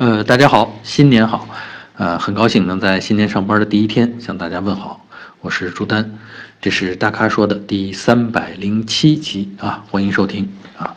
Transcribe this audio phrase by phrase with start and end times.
[0.00, 1.46] 呃，大家好，新年好，
[1.98, 5.06] 呃，很高兴能在新年上班的第一天向大家问好，
[5.42, 6.18] 我是朱丹，
[6.58, 10.96] 这是大咖说的第三百零七期啊，欢迎收听啊。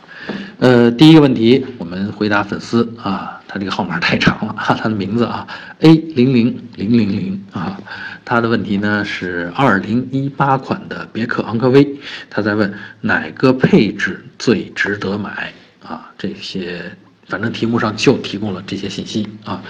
[0.58, 5.46] 呃，第一个问题，我们回答粉丝啊，他这个号码太长了哈， 他的名字啊
[5.80, 7.78] ，A 零零零零零啊，
[8.24, 11.86] 他的问题呢是二零一八款的别克昂科威，
[12.30, 15.52] 他在问哪个配置最值得买
[15.86, 16.10] 啊？
[16.16, 16.90] 这些。
[17.28, 19.62] 反正题目上就提供了这些信息啊，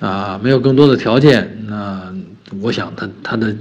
[0.00, 1.64] 啊，没有更多的条件。
[1.66, 2.14] 那
[2.60, 3.54] 我想他他的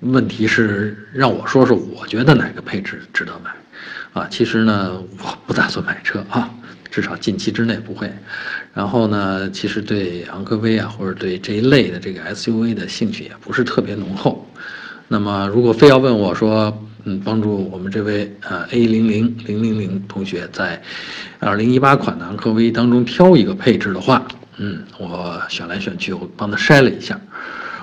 [0.00, 3.50] 问题是让我说说，我觉得哪个配置值得买
[4.12, 4.28] 啊？
[4.30, 6.48] 其实呢，我不打算买车啊，
[6.90, 8.12] 至少近期之内不会。
[8.74, 14.46] 然后呢，其实对昂科威啊，或者对这一类的这个 SUV 的兴趣也不是特别浓厚。
[15.08, 20.82] 那么，如果非要问我说，嗯，帮助我们这位呃 A 零零零零零同学在
[21.38, 24.26] 二零一八款的昂科威当中挑一个配置的话，
[24.58, 27.18] 嗯，我选来选去，我帮他筛了一下，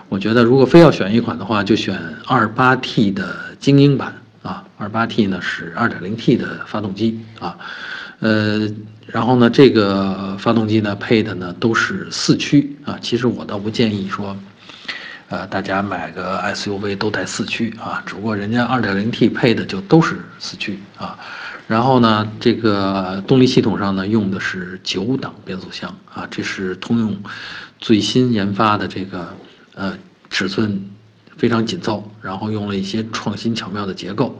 [0.09, 4.13] 我觉得如果非要选一款的话，就选二八 T 的精英版
[4.43, 7.57] 啊，二八 T 呢是二点零 T 的发动机啊，
[8.19, 8.69] 呃，
[9.07, 14.35] 然后呢，这个发动机呢配的呢都是四驱啊，其实我倒不建议说。
[15.29, 21.17] 呃，大家买个 SUV 都带四驱啊，只不过人家 2.0T 配的就都是四驱啊。
[21.67, 27.17] 然后呢，这个动力系统上呢用的是九档变速箱啊，这是通用
[27.79, 29.35] 最新研发的这个
[29.73, 29.97] 呃
[30.29, 30.87] 尺寸
[31.35, 34.39] 非常紧凑，然后用了一些创新巧妙的结构，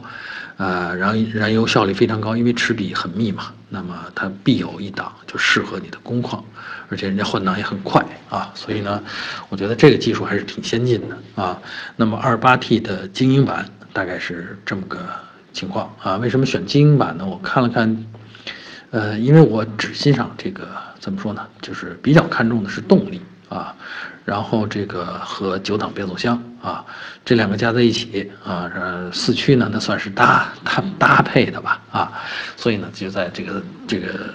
[0.56, 6.42] 呃，燃燃油效率非常高，因为齿比很密嘛，那么它必有一档就适合你的工况。
[6.88, 9.02] 而且人家换挡也很快啊，所以呢，
[9.48, 11.60] 我觉得这个技术还是挺先进的啊。
[11.96, 15.04] 那么二八 T 的精英版大概是这么个
[15.52, 16.16] 情况啊。
[16.18, 17.26] 为什么选精英版呢？
[17.26, 18.06] 我看了看，
[18.92, 20.68] 呃，因为我只欣赏这个
[21.00, 23.74] 怎么说呢，就是比较看重的是动力啊，
[24.26, 26.84] 然后这个和九档变速箱啊，
[27.24, 28.70] 这两个加在一起啊，
[29.10, 32.12] 四驱呢那算是搭搭搭配的吧啊，
[32.58, 34.34] 所以呢就在这个这个。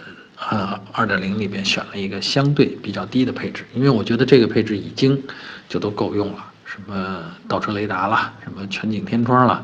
[0.50, 5.22] 呃，二点零里边选了一个相对比较低的配置，因为我觉得这个配置已经
[5.70, 9.64] 就都够用了，什么倒车雷达啦，什么全景天窗啦，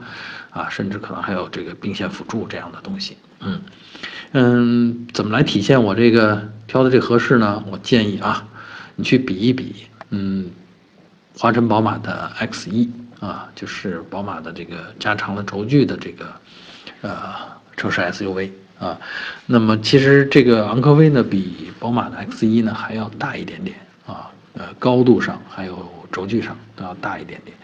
[0.52, 3.18] 啊，甚至可能还有这个并线辅助这样的东西。
[3.40, 3.60] 嗯
[4.34, 7.64] 嗯，怎么来体现我这个挑的这合适呢？
[7.72, 8.46] 我建议啊，
[8.98, 10.50] 你去比一比，嗯，
[11.38, 16.26] 华晨宝马的 X 一啊，就是宝马的这个加长了轴距的这个
[17.02, 17.36] 呃
[17.76, 18.52] 城市 SUV。
[18.80, 18.96] 啊，
[19.48, 23.76] 那么其实这个昂科威呢，比宝马的 X1 呢还要大一点点
[24.06, 27.58] 啊，呃，高度上还有轴距上都要大一点点，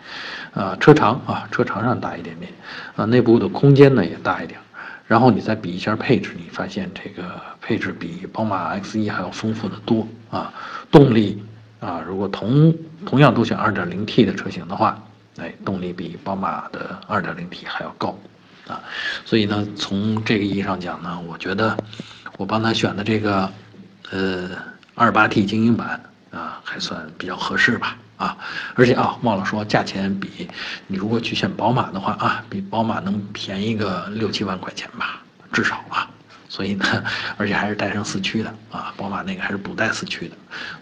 [0.55, 2.51] 啊，车长啊，车长上大一点点，
[2.95, 4.59] 啊，内部的空间呢也大一点，
[5.05, 10.51] 然后你再比一下配置，你发现这个配置比宝马 X1 还要丰富的多啊，
[10.89, 11.43] 动力
[11.83, 12.73] 啊，如果同
[13.05, 14.97] 同样都选 2.0T 的车型的话，
[15.37, 18.17] 哎，动力比宝马的 2.0T 还要高。
[18.67, 18.81] 啊，
[19.25, 21.77] 所以呢，从这个意义上讲呢，我觉得
[22.37, 23.51] 我帮他选的这个，
[24.09, 24.51] 呃，
[24.95, 26.01] 二八 T 精英版
[26.31, 27.97] 啊，还算比较合适吧。
[28.15, 28.37] 啊，
[28.75, 30.47] 而且啊，忘了说，价钱比
[30.87, 35.21] 你如果去选宝马的话啊，比宝马能便宜个六七万块钱吧，
[35.51, 36.09] 至少啊。
[36.53, 37.03] 所以呢，
[37.35, 40.35] 而且还是带上四驱的啊，宝马那个还是不带四驱的。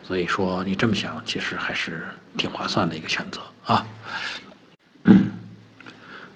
[0.03, 2.03] 所以说你这么想，其实还是
[2.35, 3.87] 挺划算的一个选择啊。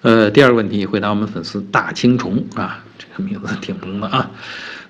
[0.00, 4.30] 呃，第二个问题回答我们粉丝大青虫啊，这个名字挺萌的啊。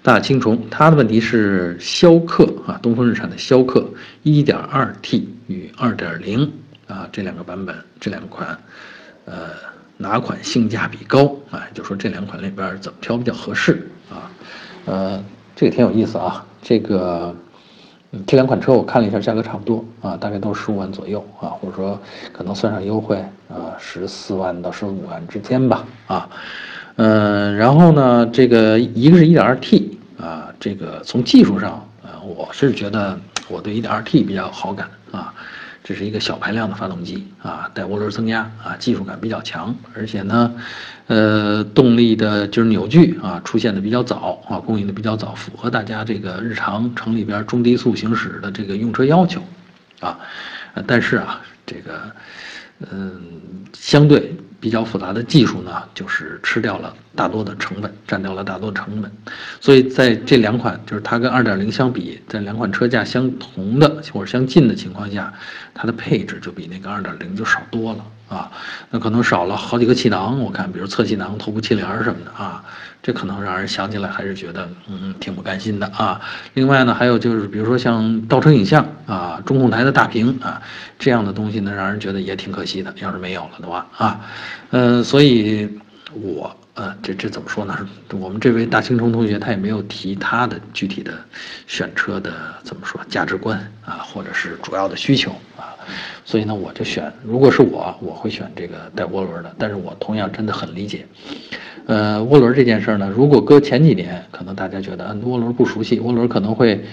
[0.05, 3.91] 大青虫，他的问题是逍客啊，东风日产的逍客
[4.23, 6.49] 1.2T 与2.0
[6.87, 8.57] 啊这两个版本，这两款，
[9.25, 9.49] 呃，
[9.97, 11.67] 哪款性价比高啊？
[11.75, 14.31] 就说这两款里边怎么挑比较合适啊？
[14.87, 15.25] 呃，
[15.55, 17.35] 这个挺有意思啊，这个。
[18.27, 22.01] 这两款车我看了一下，价格差不多啊，大概都是十五万左右啊，或者说
[22.33, 26.27] 可能算上优惠啊，十四万到十五万之间吧啊，
[26.95, 33.19] 嗯，然后呢，这个一个是一点二 T 啊，这个从技术上啊，我是觉得
[33.49, 35.35] 我对一点二 T 比较有好感啊。
[35.89, 40.53] 这是一个小排量的发动机啊，带涡轮增压啊，技术感比较强，而且呢，
[41.07, 49.41] 呃，动力的就是扭矩啊，出现的比较早啊，供应的比较早，符合大家这个日常城里边中低速行驶的这个用车要求，
[50.01, 50.19] 啊，
[50.89, 52.11] 但是啊，这个，
[52.91, 53.23] 嗯，
[53.73, 54.35] 相对。
[54.67, 59.09] 比较复杂的技术呢，就是吃掉了大多的成本，占掉了大多成本，
[59.61, 65.33] 所以在这两款，就是它跟二点零相比，在两款车价相同的或者相近的情况下，
[65.73, 68.05] 它的配置就比那个二点零就少多了。
[68.29, 68.51] 啊，
[68.91, 72.65] 那可能少了好几个气囊，我看，比如侧气囊、头部气帘什么的啊，
[73.03, 76.21] 这可能让人想起来还是觉得嗯挺不甘心的啊。
[76.55, 80.61] 另外呢，还有就是比如说像倒车影像啊、中控台的大屏啊
[80.99, 84.21] 这样的东西呢，让人觉得也挺可惜的，要是没有了的话啊，
[84.71, 85.79] 嗯，所以
[86.23, 87.89] 我呃这这怎么说呢？
[88.19, 91.13] 我们这位大青虫同学他也没有提他的具体的
[91.67, 92.33] 选车的
[92.63, 95.75] 怎么说价值观啊，或者是主要的需求啊。
[96.25, 99.55] 所以呢，我就选，如果是我，我会选这个带涡轮的。
[99.59, 101.07] 但是我同样真的很理解，
[101.87, 106.85] 呃，涡轮这件事呢，如果搁前几年，可能大家觉得，嗯，涡轮不熟悉，涡轮可能会，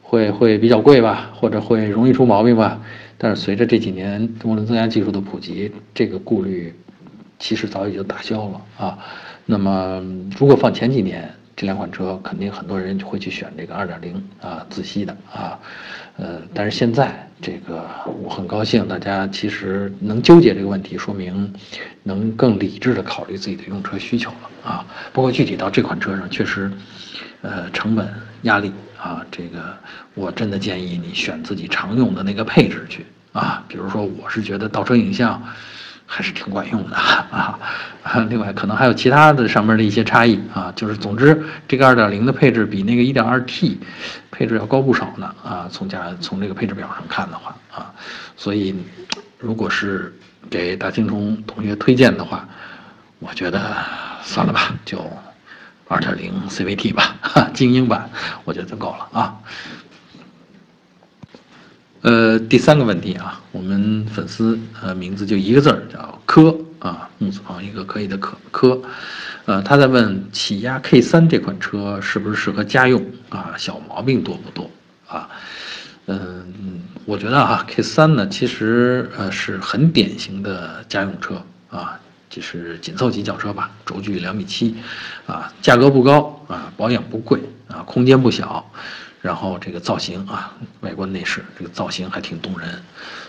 [0.00, 2.80] 会会比较贵吧，或者会容易出毛病吧。
[3.18, 6.72] 但是随着这几年涡轮增压技术的普及，这个顾虑
[7.38, 8.98] 其实早已经打消了啊。
[9.44, 10.02] 那么
[10.38, 15.58] 如果放前几年，这两款车肯定很多人就会去选这个2.0啊自吸的啊。
[16.18, 17.88] 呃，但是现在这个
[18.22, 21.52] 我很高兴，大家其实能纠结这个问题，说明
[22.02, 24.86] 能更理智的考虑自己的用车需求了啊。
[25.12, 26.70] 不过具体到这款车上，确实，
[27.42, 28.08] 呃，成本
[28.42, 29.76] 压力啊，这个
[30.14, 33.64] 我真的建议你选自己常用的那个配置去啊。
[33.68, 35.42] 比如说，我是觉得倒车影像。
[36.06, 37.58] 还是挺管用的啊，
[38.30, 43.80] 另外可能还有其他的上面的一些差异啊，就是总之这个二点零的配置比那个一点二 T
[44.30, 47.92] 配置要高不少呢啊，从价从这个配置表上看的话啊，
[48.36, 48.74] 所以
[49.38, 50.14] 如果是
[50.48, 52.48] 给大青虫同学推荐的话，
[53.18, 53.76] 我觉得
[54.22, 55.04] 算了吧，就
[55.88, 57.16] 二点零 CVT 吧，
[57.52, 58.08] 精英版
[58.44, 59.36] 我觉得就够了啊。
[62.06, 68.80] 呃，第三个问题啊，我们粉丝呃名字就一个字儿叫柯啊，木字旁一个可以的可柯，
[69.44, 73.54] 呃，他在问起亚 K 三这款车是不是适合家用啊？
[73.58, 74.70] 小毛病多不多
[75.08, 75.28] 啊？
[76.06, 81.98] 嗯，我觉得啊，K 三呢其实呃是很典型的家用车啊，
[82.30, 84.76] 就是紧凑级轿车吧，轴距两米七，
[85.26, 88.64] 啊，价格不高啊，保养不贵啊，空间不小。
[89.26, 92.68] 然后这个造型啊，外观内饰这个造型还挺动人，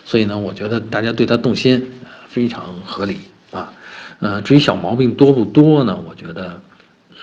[0.06, 1.92] 所以呢，我觉得大家对它动心
[2.30, 3.18] 非常合理
[3.50, 3.74] 啊。
[4.20, 6.00] 呃，至于小毛病多不多呢？
[6.08, 6.62] 我觉得，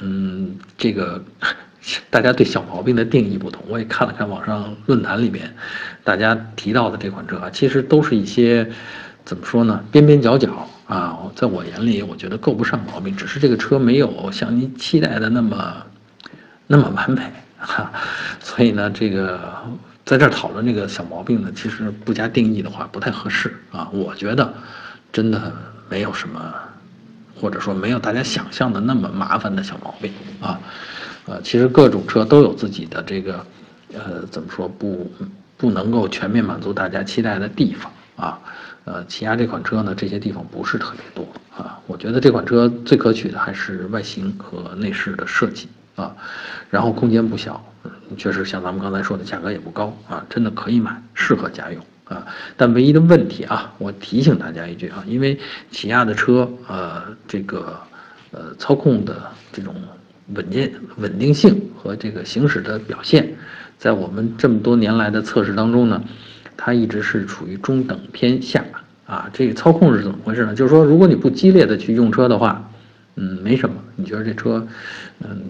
[0.00, 1.22] 嗯，这个
[2.10, 3.62] 大家对小毛病的定义不同。
[3.68, 5.54] 我也看了看网上论坛里面
[6.02, 8.68] 大家提到的这款车啊，其实都是一些
[9.24, 15.76] 怎么说呢，边边角角啊，在我眼里，我觉得够不上毛病，只是这个车没有像您期待的那么
[16.66, 17.22] 那么完美。
[17.66, 17.90] 哈，
[18.40, 19.40] 所以呢，这个
[20.04, 23.88] 在这儿讨论这个小毛病呢，其实不加定义的话不太合适啊。
[23.92, 24.52] 我觉得
[25.12, 25.52] 真的
[25.88, 26.54] 没有什么，
[27.40, 30.60] 或者说没有大家想象的那么麻烦的小毛病啊。
[31.26, 33.46] 呃，其实各种车都有自己的这个，
[33.94, 35.10] 呃，怎么说不
[35.56, 38.38] 不能够全面满足大家期待的地方啊。
[38.84, 41.26] 呃，起亚这款车呢，这些地方不是特别多
[41.56, 41.80] 啊。
[41.86, 45.66] 我觉得这款车最可取的还是外形和内饰的设计。
[45.96, 46.16] 啊，
[46.70, 47.64] 然后空间不小，
[48.16, 52.26] 确实像咱们刚才说的，价格也不高啊，真的可以买，适合家用啊。
[52.56, 55.38] 但唯一的问题啊，我提醒大家一句啊，因为
[55.70, 57.78] 起亚的车，呃，这个
[58.32, 59.74] 呃操控的这种
[60.34, 63.32] 稳健、稳定性和这个行驶的表现，
[63.78, 66.02] 在我们这么多年来的测试当中呢，
[66.56, 68.64] 它一直是处于中等偏下
[69.06, 69.30] 啊。
[69.32, 70.54] 这个操控是怎么回事呢？
[70.54, 72.68] 就是说，如果你不激烈的去用车的话，
[73.16, 74.66] 嗯，没什么，你觉得这车，
[75.20, 75.40] 嗯。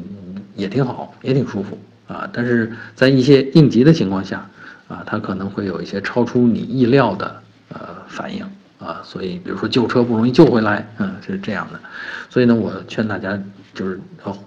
[0.55, 4.49] 也挺好，也挺舒服啊，但是在一些应急的情况下，
[4.89, 8.45] 啊，它可能会有一些超出你意料的呃反应
[8.79, 11.81] 啊，所以比如说救车不容易救回来，嗯，是这样的，
[12.29, 13.39] 所以呢，我劝大家
[13.73, 13.99] 就是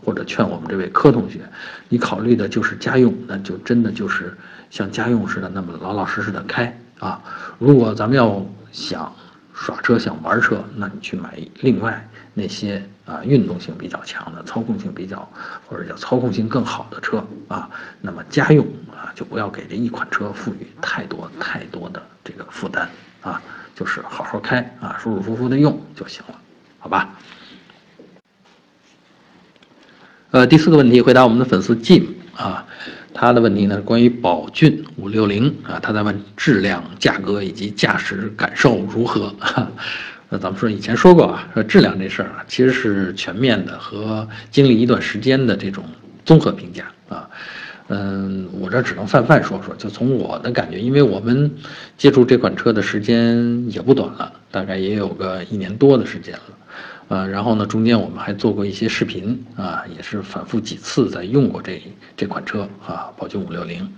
[0.03, 1.39] 或者劝我们这位柯同学，
[1.89, 4.37] 你考虑的就是家用，那就真的就是
[4.69, 7.21] 像家用似的那么老老实实的开啊，
[7.57, 9.11] 如果咱们要想
[9.53, 12.81] 耍车想玩车，那你去买另外那些。
[13.07, 15.25] 啊，运动性比较强的，操控性比较
[15.65, 17.69] 或者叫操控性更好的车啊，
[18.01, 22.89] 那么家用啊，就不要给这一款车赋予太多太多的这个负担
[23.21, 23.41] 啊，
[23.73, 26.35] 就是好好开啊，舒舒服服的用就行了，
[26.79, 27.17] 好吧？
[30.31, 32.67] 呃，第四个问题回答我们的粉丝 Jim 啊，
[33.13, 39.33] 他的问题呢关于宝骏五六零啊，他在问质量、价格以及驾驶感受如何。
[40.29, 45.83] 那咱们说以前说过啊，说质量这事儿啊，其实是全面的和经历一段时间的这种
[46.25, 47.29] 综合评价啊。
[47.89, 51.49] 嗯，我这只能泛泛说说，就从我的感觉，因为我们
[51.97, 56.41] 接触这款车的时间也不短了，大概也有个一年多的时间了。
[57.07, 61.81] 呃，然后呢，中间我们还做过一些视频啊，也是反复几次在用过这
[62.17, 63.89] 这款车啊，宝骏五六零。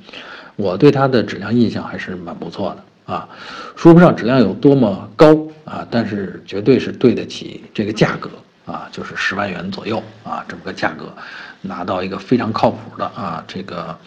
[0.56, 3.28] 我对它的质量印象还是蛮不错的啊，
[3.76, 5.36] 说不上质量有多么高。
[5.66, 8.30] 啊，但是绝对是对得起这个价格
[8.66, 11.14] 啊，就是十万元左右啊，这么个价格，
[11.62, 13.98] 拿到一个非常靠谱的啊，这个，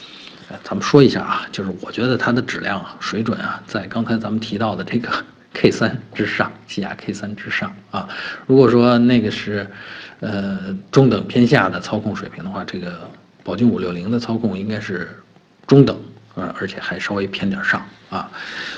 [0.63, 5.11] 咱们说一下啊，就是我觉得它的质量啊、水准啊，在刚才咱们提到的这个
[5.55, 8.09] K 三之上，起亚 K 三之上啊。
[8.47, 9.69] 如果说那个是，
[10.21, 13.11] 呃，中等偏下的操控水平的话，这个
[13.45, 15.11] 宝骏五六零的操控应该是
[15.67, 16.01] 中等。
[16.35, 18.31] 呃，而且还稍微偏点上啊，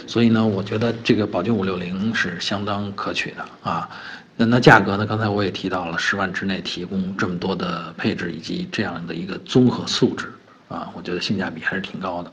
[0.06, 3.88] 所以呢，我觉得这个宝骏五六零是相当可取的啊。
[4.36, 5.06] 那那价格呢？
[5.06, 10.26] 刚才我也提到了，十万之内提供这么多的配置以及这样的一个综合素质
[10.68, 12.32] 啊，我觉得性价比还是挺高的。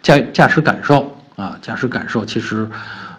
[0.00, 2.70] 驾驾驶感受啊，驾驶感受其实，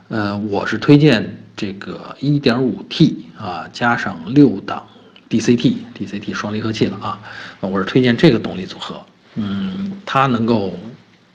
[0.07, 4.87] 呃，我是推荐这个 1.5T 啊，加上六档
[5.29, 7.19] DCT，DCT 双离合器了啊，
[7.59, 9.05] 我是推荐这个动力组合，
[9.35, 10.73] 嗯，它能够。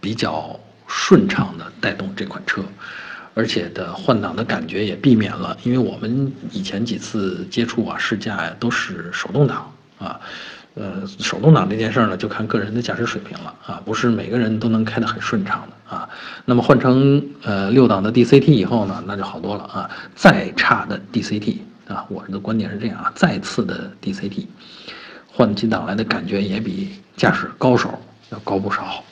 [0.07, 2.63] 比较顺畅的带动这款车，
[3.35, 10.21] 而且的换挡的感觉也避免了，因为我们以前几次接触啊试驾呀都是手动挡啊，
[10.75, 16.09] 呃手动挡这件事儿呢就看个人的驾驶水平了啊，不是每个人都能开得很顺畅的啊。
[16.45, 19.91] 那么换成呃六档的 DCT 以后呢，那就好多了啊。
[20.15, 21.57] 再差的 DCT
[21.89, 24.47] 啊，我的观点是这样啊，再次的 DCT
[25.27, 28.01] 换起档来的感觉也比驾驶高手。
[28.31, 29.05] 要高不少，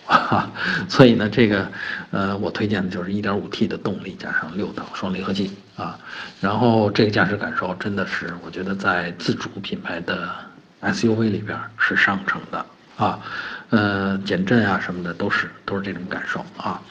[0.88, 1.70] 所以呢，这个，
[2.10, 5.96] 呃，我推荐的就是 1.5T 的动力加上六档双离合器啊，
[6.40, 10.28] 然后这个驾驶感受真的是我觉得在自主品牌的
[10.82, 12.66] SUV 里边是上乘的
[12.96, 13.20] 啊，
[13.70, 16.82] 呃，减震啊什么的都是都是这种感受啊，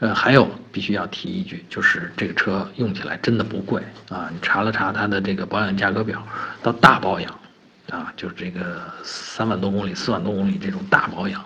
[0.00, 6.22] 呃，还有必须要提一句，就是这个车用起来真的不贵啊，你查了查它的这个保养价格表，
[6.62, 7.41] 到大保养。
[7.92, 11.44] 啊，就是这个三万多公里、四万多公里这种大保养，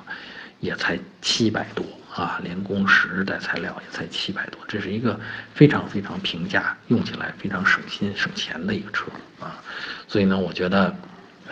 [0.61, 1.85] 也才七百多
[2.15, 5.19] 啊，连工时带材料也才七百多，这是一个
[5.53, 9.07] 非常非常平价，用起来非常省心省钱的一个车
[9.41, 9.61] 啊。
[10.07, 10.95] 所以呢，我觉得，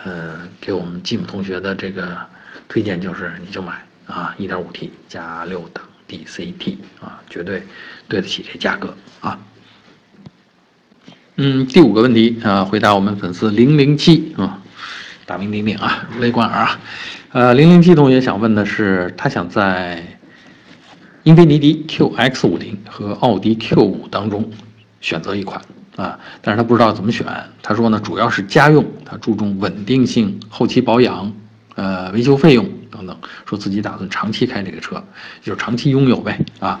[0.01, 2.17] 呃，给我们继母同学的这个
[2.69, 7.63] 推荐就是，你就买啊，1.5T 加六档 DCT 啊，绝对
[8.07, 9.37] 对得起这价格啊。
[11.35, 14.61] 嗯，第五个问题啊，回答我们粉丝零零七啊。
[15.25, 16.79] 大名鼎鼎啊，如雷贯耳啊，
[17.31, 20.03] 呃，零零七同学想问的是，他想在
[21.23, 24.47] 英菲尼迪 QX 五零和奥迪 Q 五当中
[25.01, 25.59] 选择一款
[25.95, 27.25] 啊，但是他不知道怎么选。
[27.63, 31.33] 他说呢，主要是家用，他注重稳定性、后期保养、
[31.73, 33.17] 呃维修费用等等，
[33.47, 35.03] 说自己打算长期开这个车，
[35.41, 36.79] 就是长期拥有呗啊，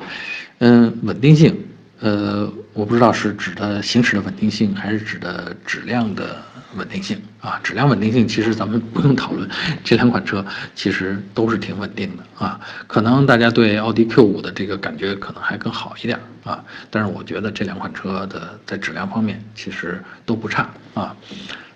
[0.59, 1.57] 嗯，稳定性，
[1.99, 6.37] 呃，我不知道是指的行驶的稳定性，还是指的质量的。
[6.75, 9.49] 稳定性啊，质量稳定性其实咱们不用讨论，
[9.83, 12.59] 这两款车其实都是挺稳定的啊。
[12.87, 21.15] 可能大家对奥迪 Q5 的这个感觉可能还更好一点啊，但是我觉得这两款车的在质量方面其实都不差啊。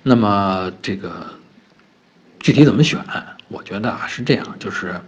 [0.03, 1.27] 那么这个
[2.39, 2.99] 具体怎么选，
[3.47, 4.99] 我觉得啊是这样，就是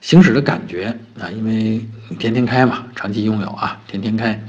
[0.00, 1.84] 行驶的感觉啊，因为
[2.18, 4.42] 天天开嘛，长期拥有啊，天天开。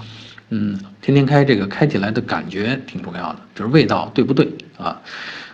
[0.54, 5.02] 嗯，天天开这个开起来的感觉挺重要的，就是味道对不对啊？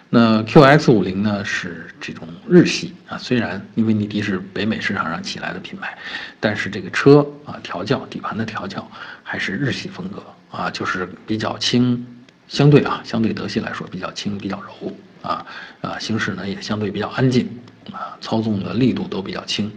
[0.10, 5.96] 那 QX 五零呢是这种日系啊，虽然英菲尼迪是北美市场上起来的品牌，
[6.40, 8.90] 但是这个车啊调教底盘的调教
[9.22, 12.04] 还是日系风格啊，就是比较轻，
[12.48, 15.46] 相对啊相对德系来说比较轻比较柔啊
[15.82, 17.48] 啊行驶呢也相对比较安静
[17.92, 19.72] 啊，操纵的力度都比较轻，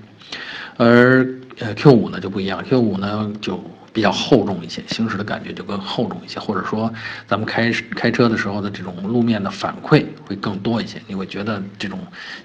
[0.78, 3.62] 而呃 Q 五呢就不一样，Q 五呢就。
[3.92, 6.92] 比较厚重一些，行驶的感觉就更厚重一些，或者说
[7.26, 11.98] 咱们开开车的时候的这种路面的反馈会更多一些，你会觉得这种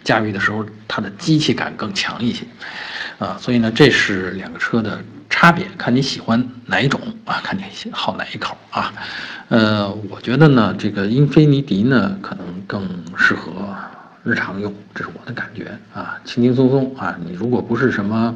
[0.04, 2.46] 驾驭的时候它的机器感更强一些，
[3.20, 5.00] 啊，所以呢这是两个车的
[5.30, 8.94] 差别，看你喜欢哪一种啊，看你好哪一口啊，
[9.50, 13.52] 呃，我觉得呢这个英菲尼迪呢可能更适合
[14.24, 18.36] 日常用，这是我的感觉啊，轻轻松松啊，你如果不是什么。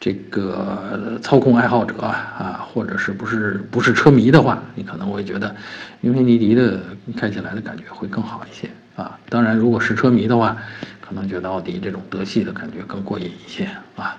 [0.00, 5.54] 这个操控爱好者啊，或者是不是不是车迷的话，你可能会觉得
[6.02, 6.80] 英菲尼迪的
[7.16, 9.18] 开起来的感觉会更好一些啊。
[9.28, 10.56] 当然，如果是车迷的话，
[11.00, 14.16] 可能觉得奥迪这种德系的感觉更过瘾一些啊。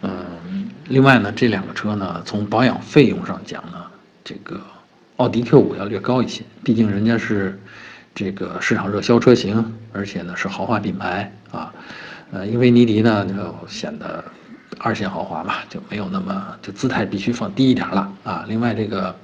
[0.00, 3.84] 嗯，另外呢，这两个车呢，从保养费用上讲呢，
[4.24, 4.60] 这个
[5.18, 7.56] 奥迪 Q 五要略高一些，毕竟人家是
[8.12, 11.72] 这个市场热销车型，而且呢是豪华品牌啊。
[12.32, 14.24] 呃，英菲尼迪呢就显得。
[14.84, 18.44] 二线豪华嘛，就没有那么就姿态必须放低一点了啊。
[18.48, 19.14] 另外这个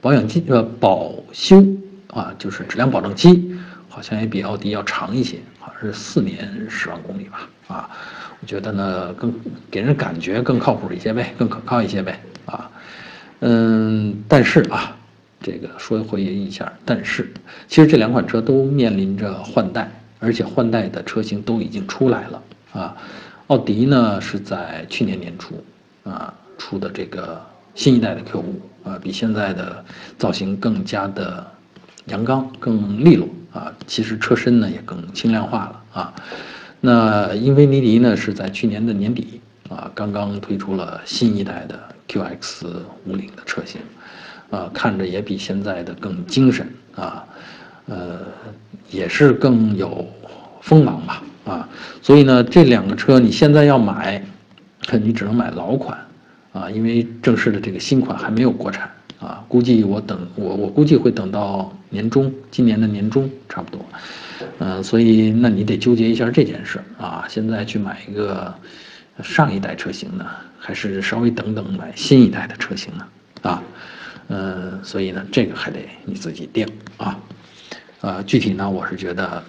[0.00, 1.62] 保养期呃保修
[2.06, 3.52] 啊，就是质量保证期，
[3.88, 7.90] 好像也比奥迪要长一些，好像是四年十万公里吧啊。
[8.40, 9.34] 我觉得呢更
[9.68, 12.70] 给人感觉更靠谱一些呗，更可靠一些呗啊。
[13.40, 14.96] 嗯，但是啊，
[15.42, 16.72] 这个说回应一下。
[16.84, 17.32] 但是，
[17.66, 19.90] 其实这两款车都面临着换代，
[20.20, 22.96] 而且换代的车型都已经出来了啊。
[23.50, 25.60] 奥迪呢是在去年年初
[26.04, 28.44] 啊出的这个新一代的 Q5
[28.84, 29.84] 啊，比现在的
[30.16, 31.44] 造型更加的
[32.06, 33.74] 阳刚、更利落啊。
[33.88, 36.14] 其实车身呢也更轻量化了啊。
[36.80, 41.76] 那英菲尼迪呢是在去年的年底啊刚刚推出了新一代的
[42.06, 43.80] QX50 的车型。
[44.50, 47.24] 啊，看着也比现在的更精神啊，
[47.86, 48.20] 呃，
[48.90, 50.04] 也是更有
[50.60, 51.68] 锋芒吧啊，
[52.02, 54.22] 所以呢，这两个车你现在要买，
[54.92, 55.98] 你只能买老款
[56.52, 63.84] 啊，因为正式的这个新款还没有国产啊，估计我等我我估计会等到年中，今年的年中差不多，
[64.58, 68.54] 嗯，所以那你得纠结一下这件事啊，现在去买一个
[69.22, 70.26] 上一代车型呢，
[70.58, 73.06] 还是稍微等等买新一代的车型呢
[73.42, 73.62] 啊？
[74.28, 76.66] 嗯，所以呢，这个还得你自己定
[76.96, 77.18] 啊。
[78.00, 79.42] 呃，具体呢，我是觉得，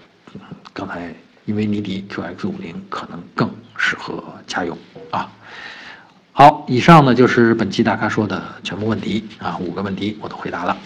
[0.73, 1.13] 刚才
[1.51, 4.77] 因为尼迪 QX 五零可能更适合家用
[5.09, 5.29] 啊。
[6.31, 10.77] 好，以上呢就是本期大咖说的全部问题啊，五个问题我都回答了。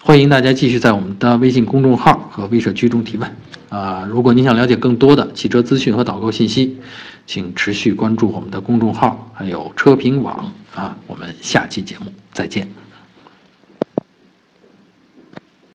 [0.00, 3.36] 欢迎大家继续在我们的微信公众号和微社区中提问
[3.68, 4.08] 啊。
[4.10, 6.76] 如果你想了解更多的汽车资讯和导购信息，
[7.24, 10.96] 请持续关注我们的公众号还有车评网啊。
[11.06, 12.68] 我们下期节目再见。